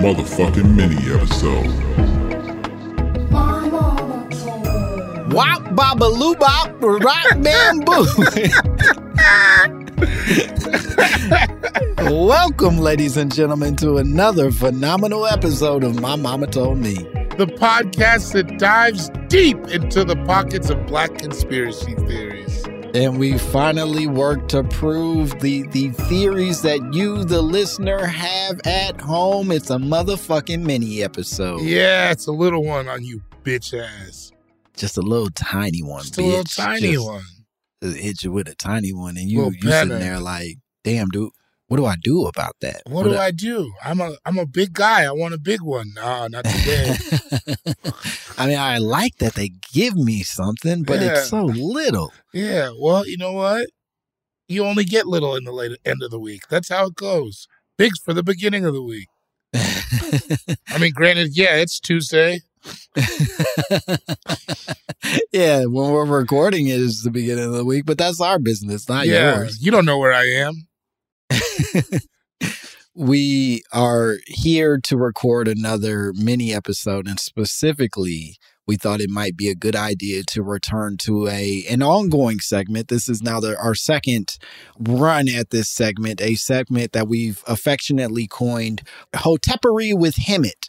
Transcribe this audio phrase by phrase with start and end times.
[0.00, 1.66] Motherfucking mini episode.
[5.30, 8.06] Wop baba loo bop rock bamboo.
[12.10, 16.94] Welcome, ladies and gentlemen, to another phenomenal episode of My Momma Told Me.
[17.36, 22.39] The podcast that dives deep into the pockets of black conspiracy theories.
[22.92, 29.00] And we finally work to prove the, the theories that you, the listener, have at
[29.00, 29.52] home.
[29.52, 31.60] It's a motherfucking mini episode.
[31.60, 34.32] Yeah, it's a little one on you, bitch ass.
[34.76, 36.24] Just a little tiny one, Just bitch.
[36.24, 37.22] a little tiny Just one.
[37.80, 41.30] Hit you with a tiny one, and you you sitting there like, damn, dude,
[41.70, 42.82] what do I do about that?
[42.88, 43.72] What do I do?
[43.84, 45.04] I'm a I'm a big guy.
[45.04, 45.92] I want a big one.
[45.94, 46.96] Nah, not today.
[48.36, 51.12] I mean, I like that they give me something, but Yeah.
[51.12, 52.12] it's so little.
[52.34, 52.70] yeah.
[52.76, 53.68] Well, you know what?
[54.48, 56.48] You only get little in the late end of the week.
[56.50, 57.46] That's how it goes.
[57.78, 59.06] Big's for the beginning of the week.
[59.54, 62.40] I mean, granted, yeah, it's Tuesday.
[65.32, 68.88] yeah, when we're recording it is the beginning of the week, but that's our business,
[68.88, 69.64] not yeah, yours.
[69.64, 70.66] you don't know where I am.
[72.94, 78.36] We are here to record another mini episode, and specifically,
[78.66, 82.88] we thought it might be a good idea to return to a an ongoing segment.
[82.88, 84.36] This is now the, our second
[84.78, 88.82] run at this segment, a segment that we've affectionately coined
[89.14, 90.68] "Hotepery with Hemmitt."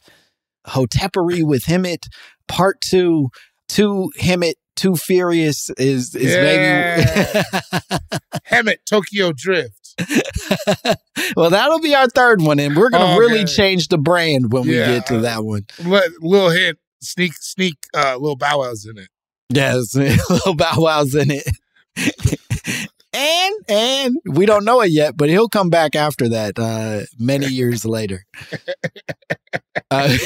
[0.67, 2.05] Hotepery with Hemmitt,
[2.47, 3.29] part two.
[3.67, 7.43] Too Hemmitt, too furious is is Yeah.
[7.81, 7.99] maybe.
[8.45, 9.95] Hemmitt Tokyo Drift.
[11.35, 13.45] well, that'll be our third one, and we're gonna Oh, really okay.
[13.53, 15.63] change the brand when we get to that one.
[15.83, 19.07] Let, little hint, sneak, sneak, uh, little bow wows in it.
[19.53, 19.93] Yes,
[20.29, 21.45] little Bow Wow's in it.
[23.13, 27.47] and and we don't know it yet, but he'll come back after that uh many
[27.47, 28.23] years later.
[29.89, 30.17] Uh,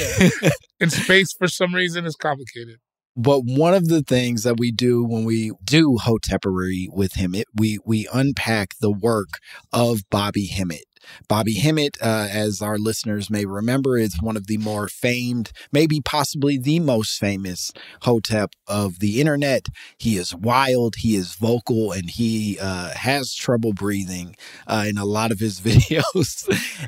[0.80, 2.78] In space, for some reason, is complicated.
[3.16, 7.80] But one of the things that we do when we do Hotepery with him, we
[7.86, 9.40] we unpack the work
[9.72, 10.86] of Bobby Hemmitt.
[11.28, 16.02] Bobby Hemmitt, uh, as our listeners may remember, is one of the more famed, maybe
[16.02, 17.72] possibly the most famous
[18.02, 19.68] Hotep of the internet.
[19.98, 24.36] He is wild, he is vocal, and he uh, has trouble breathing
[24.68, 26.48] uh, in a lot of his videos.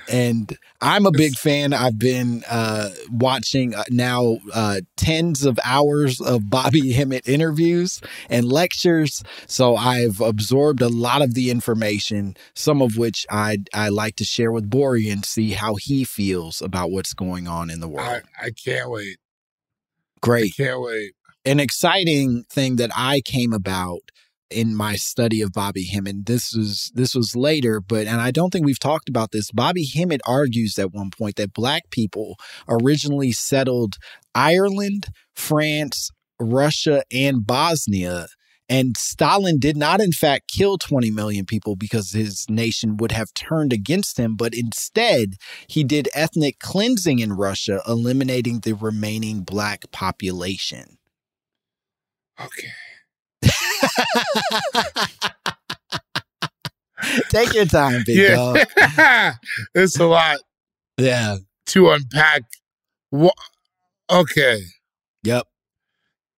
[0.10, 1.74] and I'm a big fan.
[1.74, 8.46] I've been uh, watching uh, now uh, tens of hours of Bobby Hemmitt interviews and
[8.46, 9.24] lectures.
[9.48, 14.24] So I've absorbed a lot of the information, some of which I I like to
[14.24, 18.24] share with Gborie and see how he feels about what's going on in the world.
[18.42, 19.18] I, I can't wait.
[20.22, 20.56] Great.
[20.56, 21.14] Can't wait.
[21.46, 24.00] An exciting thing that I came about
[24.50, 26.26] in my study of Bobby Hemmitt.
[26.26, 29.52] This was this was later, but and I don't think we've talked about this.
[29.52, 32.36] Bobby Hemmitt argues at one point that black people
[32.68, 33.96] originally settled
[34.34, 38.28] Ireland, France, Russia, and Bosnia.
[38.70, 43.34] And Stalin did not, in fact, kill 20 million people because his nation would have
[43.34, 45.36] turned against him, but instead,
[45.68, 50.98] he did ethnic cleansing in Russia, eliminating the remaining black population.
[52.40, 52.72] Okay.
[57.30, 58.36] Take your time, big yeah.
[58.36, 58.58] dog.
[59.76, 60.40] it's a lot
[60.98, 61.38] Yeah.
[61.68, 62.42] to unpack.
[64.10, 64.62] Okay.
[65.24, 65.48] Yep.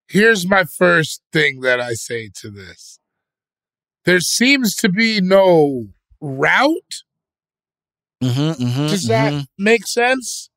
[0.10, 3.00] Here's my first thing that I say to this.
[4.06, 5.88] There seems to be no
[6.20, 7.04] route.
[8.24, 10.50] Mm-hmm, mm-hmm, Does that make sense?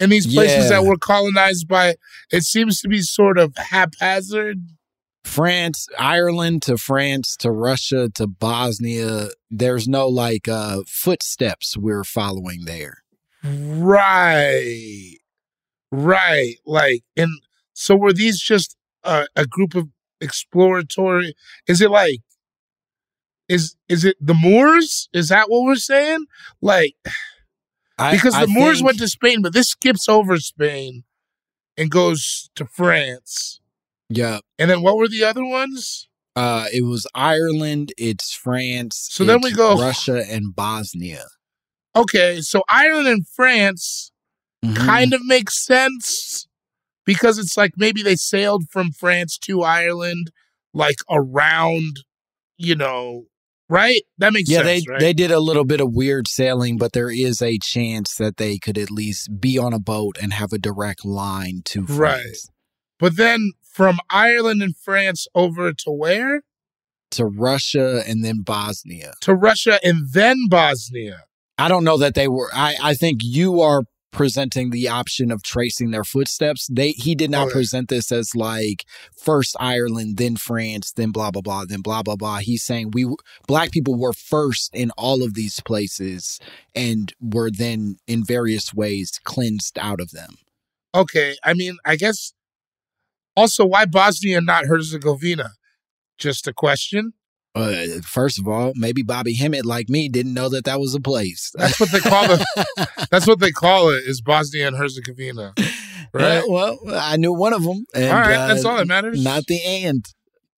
[0.00, 0.80] In these places Yeah.
[0.80, 1.96] that were colonized by,
[2.30, 4.58] it seems to be sort of haphazard.
[5.24, 9.28] France, Ireland to France to Russia to Bosnia.
[9.50, 12.98] There's no like uh footsteps we're following there.
[13.42, 15.16] Right.
[15.90, 16.54] Right.
[16.64, 17.40] Like, and
[17.72, 19.88] so were these just a, a group of
[20.20, 21.34] exploratory?
[21.66, 22.20] Is it like,
[23.48, 25.08] is is it the Moors?
[25.12, 26.26] Is that what we're saying?
[26.60, 26.94] Like,
[27.98, 31.04] I- because the Moors think- went to Spain, but this skips over Spain
[31.76, 33.60] and goes to France.
[34.10, 34.40] Yeah.
[34.58, 36.08] And then what were the other ones?
[36.36, 39.08] Uh it was Ireland, it's France.
[39.10, 41.24] So then we go- Russia and Bosnia.
[41.96, 44.12] Okay, so Ireland and France
[44.64, 44.86] Mm-hmm.
[44.86, 46.47] kind of makes sense
[47.08, 50.30] because it's like maybe they sailed from France to Ireland,
[50.74, 52.04] like around,
[52.58, 53.24] you know,
[53.70, 54.02] right?
[54.18, 55.00] That makes Yeah, sense, they right?
[55.00, 58.58] they did a little bit of weird sailing, but there is a chance that they
[58.58, 61.98] could at least be on a boat and have a direct line to France.
[61.98, 62.36] right.
[63.00, 66.42] But then from Ireland and France over to where?
[67.12, 69.14] To Russia and then Bosnia.
[69.22, 71.24] To Russia and then Bosnia.
[71.56, 72.50] I don't know that they were.
[72.52, 76.66] I, I think you are presenting the option of tracing their footsteps.
[76.70, 77.52] They he did not oh, Okay.
[77.52, 78.84] present this as like
[79.16, 82.38] first Ireland, then France, then blah blah blah, then blah blah blah.
[82.38, 83.06] He's saying we
[83.46, 86.40] black people were first in all of these places
[86.74, 90.36] and were then in various ways cleansed out of them.
[90.94, 92.32] Okay, I mean, I guess
[93.36, 95.52] also why Bosnia not Herzegovina?
[96.16, 97.12] Just a question.
[97.54, 101.00] Uh, first of all, maybe Bobby Hemmitt, like me, didn't know that that was a
[101.00, 101.50] place.
[101.54, 102.42] That's what they call it.
[103.10, 104.04] That's what they call it.
[104.06, 105.54] Is Bosnia and Herzegovina,
[106.12, 106.34] right?
[106.34, 107.84] Yeah, well, I knew one of them.
[107.94, 109.22] And, all right, that's uh, all that matters.
[109.22, 110.04] Not the and.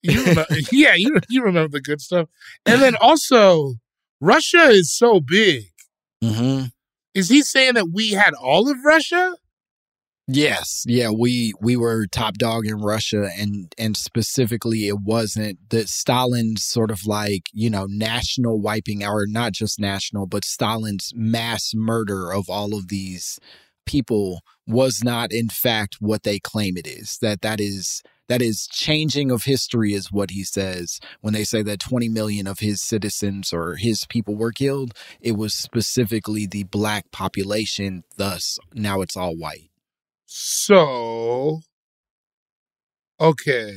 [0.03, 2.29] You remember, yeah, you you remember the good stuff.
[2.67, 3.75] And then also,
[4.21, 5.65] Russia is so big.
[6.23, 6.67] Mm-hmm.
[7.15, 9.37] Is he saying that we had all of Russia?
[10.33, 15.89] Yes, yeah, we we were top dog in Russia, and and specifically, it wasn't that
[15.89, 21.73] Stalin's sort of like you know national wiping, or not just national, but Stalin's mass
[21.75, 23.41] murder of all of these
[23.87, 27.19] people was not in fact what they claim it is.
[27.21, 31.63] That that is that is changing of history is what he says when they say
[31.63, 34.93] that 20 million of his citizens or his people were killed.
[35.21, 38.05] It was specifically the black population.
[38.17, 39.70] Thus, now it's all white.
[40.33, 41.59] So,
[43.21, 43.75] okay,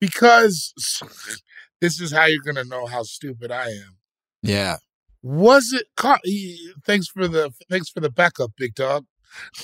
[0.00, 1.34] because mm-hmm.
[1.80, 3.98] this is how you're gonna know how stupid I am.
[4.42, 4.78] Yeah.
[5.22, 5.86] Was it?
[5.96, 6.16] co-
[6.84, 9.04] Thanks for the thanks for the backup, big dog.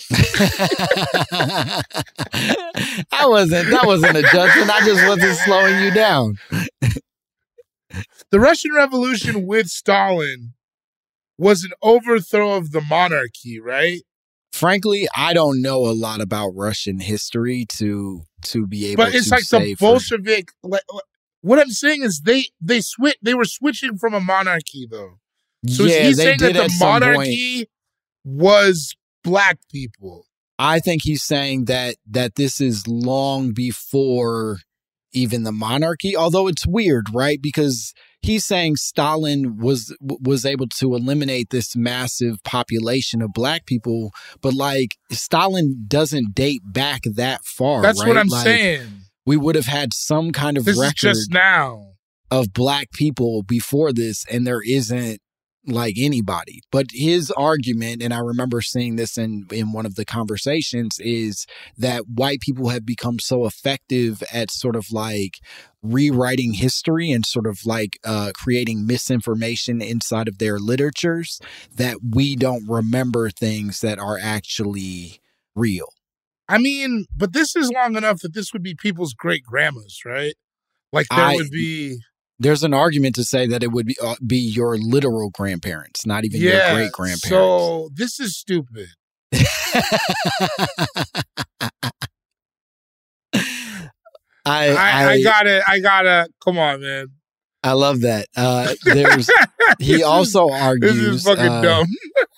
[0.13, 1.83] I
[3.27, 3.69] wasn't.
[3.71, 4.71] That wasn't a judgment.
[4.71, 6.39] I just wasn't slowing you down.
[8.31, 10.55] The Russian Revolution with Stalin
[11.37, 14.03] was an overthrow of the monarchy, right?
[14.59, 19.05] Frankly, I don't know a lot about Russian history to to be able.
[19.05, 20.51] To say But it's like the Bolshevik.
[20.63, 21.03] like, like-
[21.43, 23.17] What I'm saying is they they switch.
[23.23, 25.21] They were switching from a monarchy, though.
[25.69, 26.81] So Yeah, is he they saying that the point.
[26.81, 27.69] monarchy
[28.25, 30.27] was black people?
[30.59, 34.59] I think he's saying that that this is long before
[35.19, 36.17] even the monarchy.
[36.17, 37.41] Although it's weird, right?
[37.43, 44.11] Because he's saying Stalin was was able to eliminate this massive population of black people,
[44.41, 47.83] but like Stalin doesn't date back that far.
[47.83, 48.17] That's what?
[48.17, 48.87] I'm Like, saying.
[49.27, 51.93] We would have had some kind of This is record just now.
[52.31, 55.21] of black people before this, and there isn't
[55.73, 56.61] like anybody.
[56.71, 61.47] But his argument, and I remember seeing this in in one of the conversations, is
[61.77, 65.39] that white people have become so effective at sort of like
[65.83, 71.41] rewriting history and sort of like uh, creating misinformation inside of their literatures
[71.75, 75.21] that we don't remember things that are actually
[75.55, 75.89] real.
[76.49, 80.35] I mean, but this is long enough that this would be people's great grandmas, right?
[80.93, 81.99] Like there I- would be
[82.39, 86.25] There's an argument to say that it would be uh, be your literal grandparents, not
[86.25, 86.69] even yeah.
[86.69, 87.29] your great grandparents.
[87.29, 88.89] So this is stupid.
[94.51, 96.29] I, I, I, gotta, I gotta.
[96.43, 97.09] Come on, man.
[97.63, 98.29] I love that.
[98.37, 99.29] Uh, there's
[99.79, 101.85] he also argues This is fucking uh,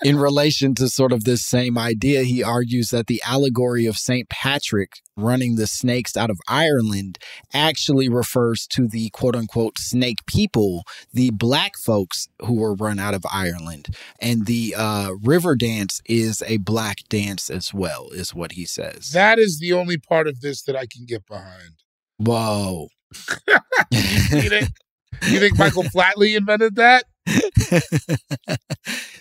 [0.02, 2.22] in relation to sort of this same idea.
[2.22, 7.18] He argues that the allegory of Saint Patrick running the snakes out of Ireland
[7.52, 13.14] actually refers to the quote unquote snake people, the black folks who were run out
[13.14, 18.64] of Ireland, and the uh, Riverdance is a black dance as well, is what he
[18.64, 19.10] says.
[19.12, 21.82] That is the only part of this that I can get behind.
[22.16, 22.88] Whoa.
[25.22, 27.04] you, think, Michael Flatley invented that?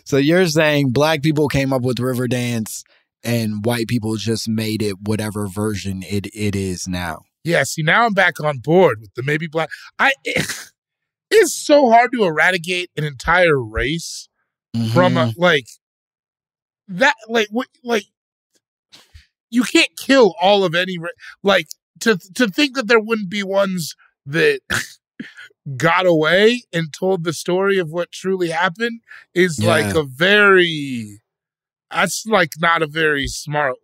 [0.06, 2.84] so you're saying black people came up with Riverdance
[3.24, 7.20] and white people just made it whatever version it, it is now.
[7.44, 9.70] Yeah, see, now I'm back on board with the maybe black.
[9.98, 10.12] I
[11.32, 14.28] it's so hard to eradicate an entire race
[14.94, 15.42] from a mm-hmm.
[15.42, 15.68] like
[16.88, 17.16] that.
[17.28, 17.68] Like what?
[17.84, 18.06] Like
[19.50, 20.98] you can't kill all of any.
[21.42, 21.68] Like
[22.02, 24.60] to to think that there wouldn't be ones that
[25.78, 29.02] got away and told the story of what truly happened
[29.34, 31.22] is like a very.
[31.92, 33.76] That's like not a very smart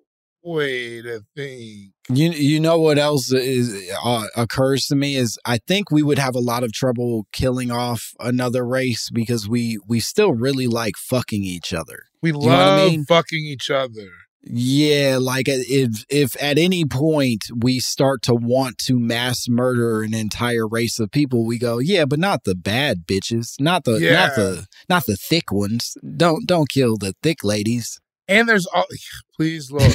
[0.44, 1.92] way to think.
[2.10, 6.20] You you know what else is uh, occurs to me is I think we would
[6.20, 10.98] have a lot of trouble killing off another race because we we still really like
[10.98, 12.04] fucking each other.
[12.22, 13.06] We You know I love mean?
[13.06, 14.08] fucking each other.
[14.48, 20.04] Yeah, like uh, if if at any point we start to want to mass murder
[20.04, 24.00] an entire race of people, we go, yeah, but not the bad bitches, not the
[24.00, 24.14] Yeah.
[24.14, 25.98] not the not the thick ones.
[26.16, 28.00] Don't don't kill the thick ladies.
[28.28, 28.86] And there's all,
[29.36, 29.94] please, Lord,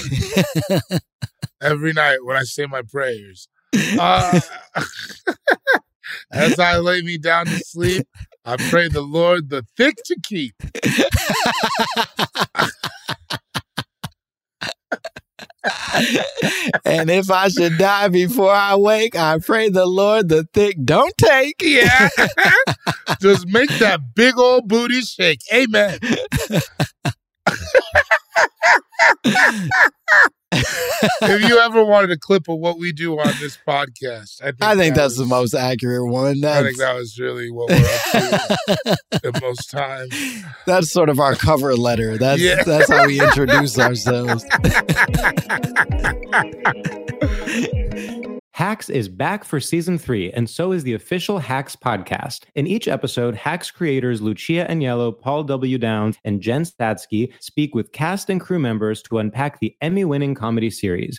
[1.60, 3.48] every night when I say my prayers,
[3.98, 4.40] uh,
[6.32, 8.06] as I lay me down to sleep,
[8.44, 10.54] I pray the Lord the thick to keep.
[16.84, 21.16] and if I should die before I wake, I pray the Lord the thick don't
[21.18, 21.60] take.
[21.62, 22.08] Yeah.
[23.20, 25.40] Just make that big old booty shake.
[25.52, 25.98] Amen.
[31.22, 34.62] if you ever wanted a clip of what we do on this podcast, I think,
[34.62, 36.38] I think that that's the most accurate one.
[36.44, 40.14] I That's, think that was really what we're up to at most times.
[40.66, 42.18] that's sort of our cover letter.
[42.18, 42.62] That's Yeah.
[42.64, 44.44] that's how we introduce ourselves.
[48.60, 52.40] Hacks is back for season three, and so is the official Hacks podcast.
[52.54, 55.78] In each episode, Hacks creators Lucia Aniello, Paul W.
[55.78, 60.34] Downs, and Jen Statsky speak with cast and crew members to unpack the Emmy winning
[60.34, 61.18] comedy series.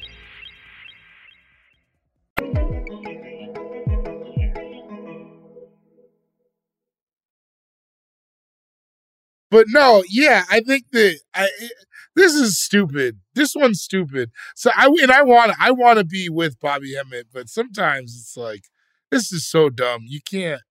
[9.51, 11.67] But no, yeah, I think that I, eh,
[12.15, 13.19] this is stupid.
[13.35, 14.31] This one's stupid.
[14.55, 18.35] So I and I want I want to be with Bobby Hemmitt, but sometimes it's
[18.37, 18.63] like
[19.11, 20.01] this is so dumb.
[20.07, 20.61] You can't.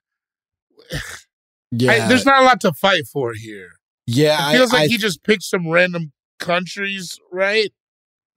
[1.71, 1.93] Yeah.
[2.05, 3.69] I, there's not a lot to fight for here.
[4.07, 7.71] Yeah, it feels I- like I- he just picked some random countries, right?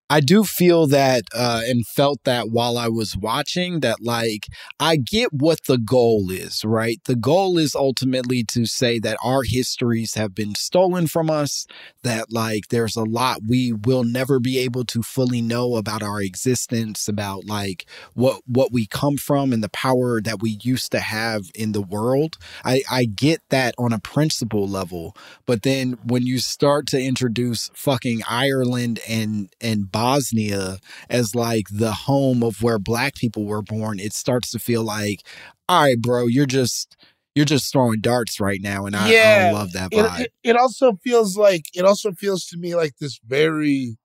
[0.10, 4.48] I do feel that uh, and felt that while I was watching that, like,
[4.80, 7.00] I get what the goal is, right?
[7.06, 11.66] The goal is ultimately to say that our histories have been stolen from us,
[12.04, 16.22] that, like, there's a lot we will never be able to fully know about our
[16.22, 21.00] existence, about, like, what, what we come from and the power that we used to
[21.00, 22.38] have in the world.
[22.66, 25.16] I, I get that on a principle level.
[25.46, 31.94] But then when you start to introduce fucking Ireland and, and Bosnia as like the
[31.94, 35.22] home of where black people were born, it starts to feel like,
[35.70, 36.98] all right, bro, you're just
[37.36, 39.10] you're just throwing darts right now, and I,
[39.50, 40.20] I love that vibe.
[40.20, 43.98] It, it, it also feels like it also feels to me like this very.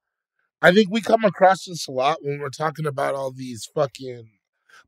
[0.62, 4.28] I think we come across this a lot when we're talking about all these fucking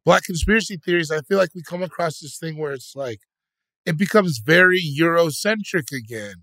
[0.05, 1.11] black conspiracy theories.
[1.11, 3.21] I feel like we come across this thing where it's like
[3.87, 6.37] it becomes very Eurocentric again,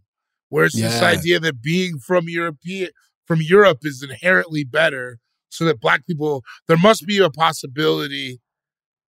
[0.50, 2.90] where it's this idea that being from European
[3.27, 5.19] from Europe is inherently better,
[5.50, 8.39] so that black people there must be a possibility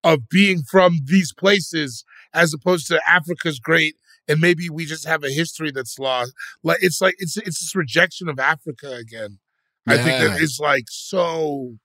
[0.04, 3.96] of being from these places as opposed to Africa's great
[4.30, 6.34] and maybe we just have a history that's lost.
[6.64, 9.40] Like it's like it's it's this rejection of Africa again.
[9.88, 10.44] I think that Yeah.
[10.44, 11.78] is like so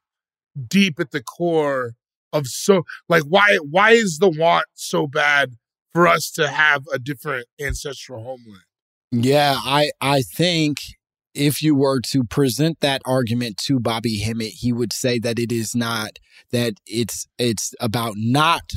[0.69, 1.95] deep at the core
[2.33, 5.55] of so like why why is the want so bad
[5.93, 8.65] for us to have a different ancestral homeland?
[9.11, 10.77] Yeah, I I think
[11.35, 15.51] if you were to present that argument to Bobby Hemmitt, he would say that it
[15.51, 16.19] is not
[16.53, 18.73] that it's it's about not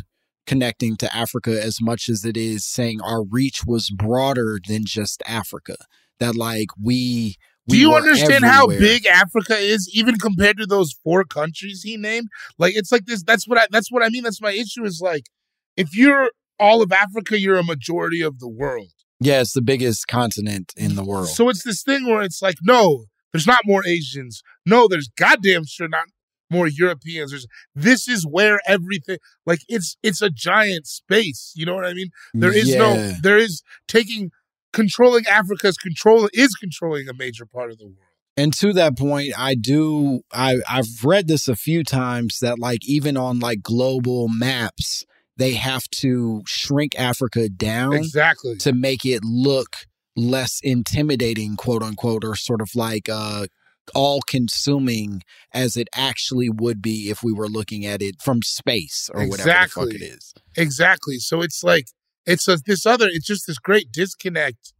[0.48, 5.22] connecting to Africa as much as it is saying our reach was broader than just
[5.28, 5.76] Africa.
[6.20, 7.36] That like we
[7.68, 12.30] Do you understand how big Africa is, even compared to those four countries he named?
[12.58, 13.22] Like it's like this.
[13.24, 13.68] That's what I.
[13.70, 14.24] That's what I mean.
[14.24, 14.84] That's my issue.
[14.84, 15.28] Is like,
[15.76, 18.94] if you're all of Africa, you're a majority of the world.
[19.20, 21.30] Yeah, it's the biggest continent in the world.
[21.30, 24.42] So it's this thing where it's like, no, there's not more Asians.
[24.66, 26.06] No, there's goddamn sure not
[26.50, 27.32] more Europeans.
[27.32, 31.52] There's this is where everything like it's it's a giant space.
[31.56, 32.10] You know what I mean?
[32.34, 34.32] There is no there is taking
[34.74, 37.98] controlling Africa's control is controlling a major part of the world.
[38.36, 42.86] And to that point, I do I I've read this a few times that like
[42.88, 45.06] even on like global maps,
[45.38, 48.58] they have to shrink Africa down Exactly.
[48.58, 49.76] to make it look
[50.16, 53.48] less intimidating, quote unquote, or sort of like uh
[53.96, 55.24] all consuming
[55.54, 59.50] as it actually would be if we were looking at it from space or whatever
[59.50, 59.86] the exactly.
[59.86, 60.34] fuck it is.
[60.58, 61.20] Exactly.
[61.20, 61.86] So it's like
[62.26, 63.08] it's a, this other.
[63.10, 64.74] It's just this great disconnect.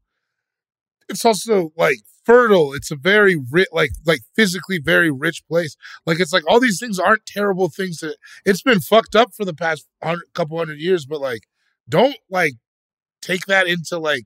[1.10, 2.74] It's also like fertile.
[2.74, 5.76] It's a very rich, like like physically very rich place.
[6.06, 8.00] Like it's like all these things aren't terrible things.
[8.00, 8.16] To
[8.46, 11.48] it's been fucked up for the past hundred, couple hundred years, but like
[11.88, 12.54] don't like
[13.22, 14.26] take that into like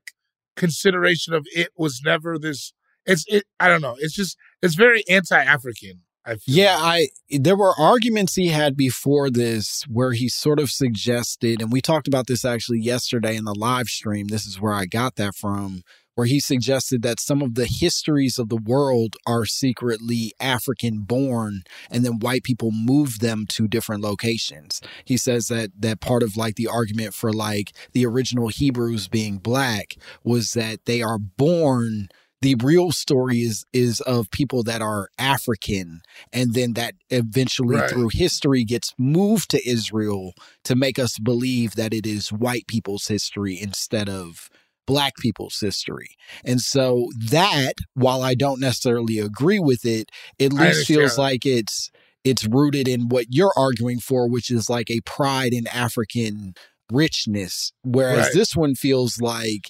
[0.56, 2.74] consideration of it was never this.
[3.06, 3.44] It's it.
[3.60, 3.96] I don't know.
[4.00, 6.02] It's just it's very anti-African.
[6.26, 6.38] I.
[6.46, 11.72] Yeah, I there were arguments he had before this where he sort of suggested, and
[11.72, 14.28] we talked about this actually yesterday in the live stream.
[14.28, 15.82] This is where I got that from,
[16.16, 21.64] where he suggested that some of the histories of the world are secretly African born,
[21.90, 24.82] and then white people move them to different locations.
[25.06, 29.38] He says that that part of like the argument for like the original Hebrews being
[29.38, 32.10] black was that they are born
[32.42, 36.02] the real story is is of people that are African
[36.34, 37.88] and then that eventually Right.
[37.90, 43.08] through history gets moved to Israel to make us believe that it is white people's
[43.08, 44.50] history instead of
[44.94, 46.10] black people's history.
[46.44, 50.06] And so that while I don't necessarily agree with it,
[50.40, 51.90] at least feels like it's
[52.24, 56.54] it's rooted in what you're arguing for which is like a pride in African
[56.92, 58.34] richness whereas Right.
[58.34, 59.64] this one feels like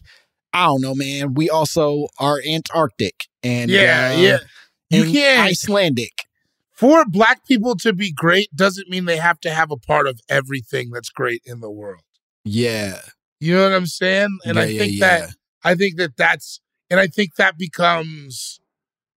[0.54, 1.34] I don't know, man.
[1.36, 4.38] We also are Antarctic and Yeah, uh, yeah.
[4.90, 6.16] You and can't Icelandic.
[6.74, 10.20] for black people to be great doesn't mean they have to have a part of
[10.28, 12.02] everything that's great in the world.
[12.44, 13.00] Yeah.
[13.42, 14.38] You know what I'm saying?
[14.46, 15.08] And I Yeah, yeah, think yeah.
[15.20, 15.30] that
[15.64, 18.62] I think that that's and I think that becomes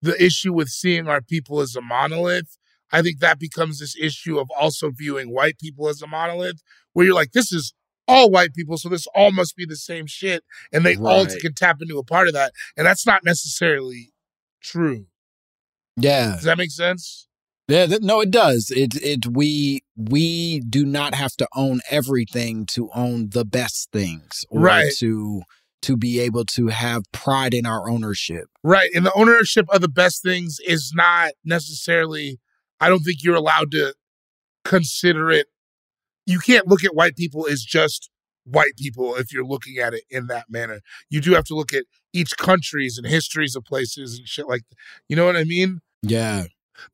[0.01, 2.57] the issue with seeing our people as a monolith.
[2.91, 7.07] I think that becomes this issue of also viewing white people as a monolith, where
[7.07, 7.75] you're like, this is
[8.07, 11.55] all white people, so this all must be the same shit, and they all can
[11.55, 14.13] tap into a part of that, and that's not necessarily
[14.63, 15.07] true.
[15.97, 16.33] Yeah.
[16.37, 17.29] Does that make sense?
[17.67, 18.71] Yeah, th- no, it does.
[18.71, 24.45] It it we we do not have to own everything to own the best things,
[24.51, 24.93] or Right.
[24.99, 25.43] To
[25.83, 28.47] to be able to have pride in our ownership.
[28.63, 28.91] Right.
[28.95, 32.41] And the ownership of the best things is not necessarily,
[32.81, 33.95] I don't think you're allowed to
[34.65, 35.47] consider it.
[36.25, 38.09] You can't look at white people as just
[38.45, 40.81] white people if you're looking at it in that manner.
[41.11, 44.63] You do have to look at each countries and histories of places and shit like
[44.71, 44.77] that.
[45.09, 45.81] You know what I mean?
[46.03, 46.45] Yeah.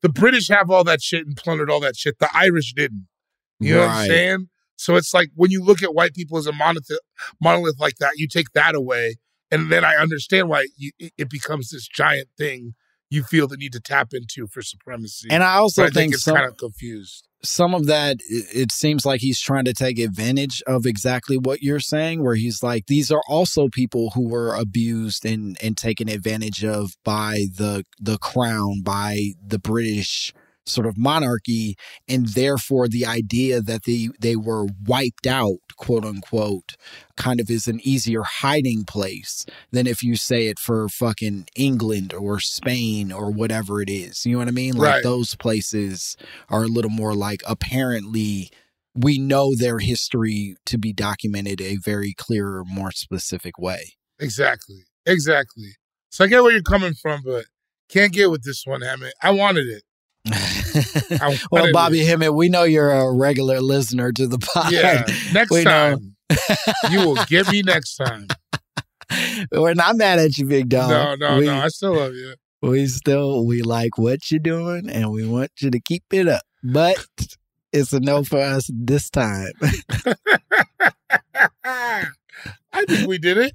[0.01, 2.19] The British have all that shit and plundered all that shit.
[2.19, 3.07] The Irish didn't.
[3.59, 4.49] You know what I'm saying?
[4.75, 6.89] So it's like when you look at white people as a monolith,
[7.39, 9.17] monolith like that, you take that away,
[9.51, 10.65] and then I understand why
[10.99, 12.73] it becomes this giant thing
[13.11, 15.27] you feel the need to tap into for supremacy.
[15.29, 17.27] And I also But think it's some- kind of confused.
[17.43, 21.79] some of that it seems like he's trying to take advantage of exactly what you're
[21.79, 26.63] saying where he's like these are also people who were abused and and taken advantage
[26.63, 30.31] of by the the crown by the british
[30.65, 31.75] sort of monarchy
[32.07, 36.73] and therefore the idea that they they were wiped out quote unquote
[37.17, 42.13] kind of is an easier hiding place than if you say it for fucking England
[42.13, 45.03] or Spain or whatever it is you know what i mean like Right.
[45.03, 46.15] those places
[46.49, 48.49] are a little more like apparently
[48.93, 54.83] we know their history to be documented a very clearer more specific way Exactly.
[55.07, 55.71] Exactly.
[56.11, 57.45] So I get where you're coming from, but
[57.89, 59.15] can't get with this one, Hemmitt.
[59.23, 59.81] I wanted it.
[61.51, 65.05] Well bobby hemmitt we know you're a regular listener to the pod Yeah.
[65.33, 66.15] Next We time.
[66.91, 68.27] you will get me next time.
[69.51, 71.57] we're not mad at you big dog No, no, we, no.
[71.59, 72.35] I still love you.
[72.61, 76.41] we still we like what you're doing and we want you to keep it up
[76.63, 77.05] but
[77.73, 79.51] it's a no for us this time
[82.73, 83.53] I think we did it.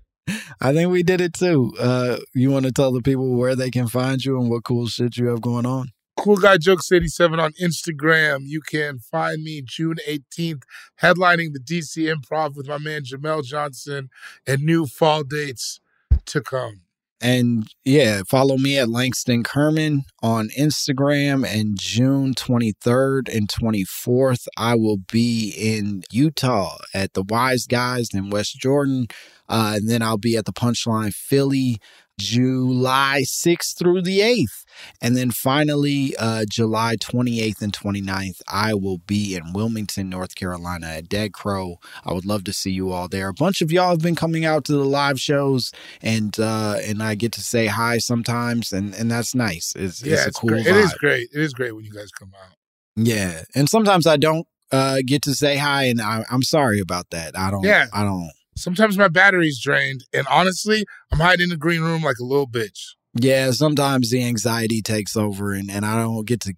[0.61, 3.71] i think we did it too uh you want to tell the people where they
[3.71, 7.39] can find you and what cool shit you have going on Cool Guy Jokes 87
[7.39, 8.47] on Instagram.
[8.47, 10.63] You can find me June 18th
[11.01, 14.09] headlining the DC Improv with my man Jamel Johnson
[14.47, 15.81] and new fall dates
[16.27, 16.81] to come.
[17.21, 21.47] And yeah, follow me at Langston Kerman on Instagram.
[21.47, 28.31] And June 23rd and 24th, I will be in Utah at the Wise Guys in
[28.31, 29.07] West Jordan.
[29.49, 31.79] Uh, and then I'll be at the Punchline Philly
[32.19, 34.65] July 6th through the 8th.
[35.01, 40.87] And then finally, uh, July 28th and 29th, I will be in Wilmington, North Carolina
[40.87, 41.77] at Dead Crow.
[42.05, 43.29] I would love to see you all there.
[43.29, 47.03] A bunch of y'all have been coming out to the live shows and uh, and
[47.03, 49.75] I get to say hi sometimes and, and that's nice.
[49.77, 50.55] It's, Yeah, it's a it's cool.
[50.55, 51.29] It is great.
[51.33, 52.55] It is great when you guys come out.
[52.97, 53.43] Yeah.
[53.55, 57.39] And sometimes I don't uh, get to say hi and I, I'm sorry about that.
[57.39, 57.87] I don't Yeah.
[57.93, 62.17] I don't Sometimes my battery's drained, and honestly, I'm hiding in the green room like
[62.21, 62.95] a little bitch.
[63.19, 66.55] Yeah, sometimes the anxiety takes over and, and I don't get to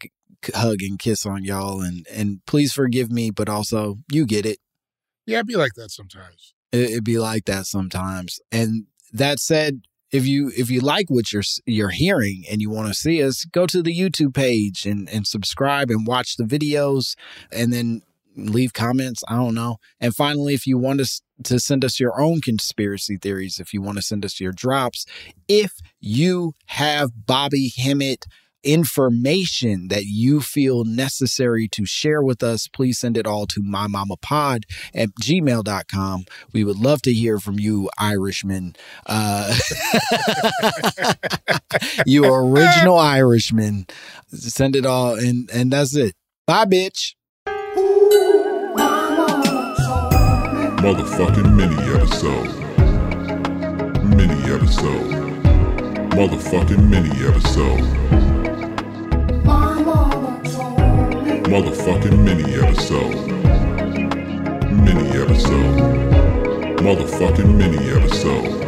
[0.54, 4.58] hug and kiss on y'all and and please forgive me, but also you get it.
[5.26, 6.54] Yeah, I'd be like that sometimes.
[6.72, 8.40] It, it'd be like that sometimes.
[8.50, 12.88] And that said, if you if you like what you're you're hearing and you want
[12.88, 17.14] to see us, go to the YouTube page and and subscribe and watch the videos,
[17.52, 18.02] and then
[18.37, 19.22] leave comments.
[19.28, 19.76] I don't know.
[20.00, 23.83] And finally, if you want us to send us your own conspiracy theories, if you
[23.83, 25.07] want to send us your drops,
[25.48, 28.27] if you have Bobby Hemmitt
[28.64, 34.64] information that you feel necessary to share with us, please send it all to mymommapod
[34.94, 36.24] at gmail.com.
[36.53, 38.74] We would love to hear from you, Irishman.
[39.07, 39.57] Uh,
[42.07, 43.87] you original Irishman.
[44.29, 46.14] Send it all, and, and that's it.
[46.46, 47.14] Bye, bitch.
[50.82, 52.54] Motherfucking mini episode.
[54.04, 55.10] Mini episode.
[56.14, 57.82] Motherfucking mini episode.
[61.50, 63.16] Motherfucking mini episode.
[64.70, 65.78] Mini episode.
[66.80, 68.67] Motherfucking mini episode.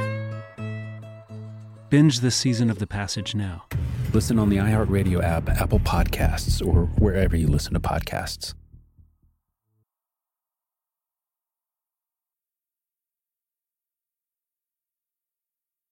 [1.91, 3.65] Binge this season of The Passage now.
[4.13, 8.53] Listen on the iHeartRadio app, Apple Podcasts, or wherever you listen to podcasts.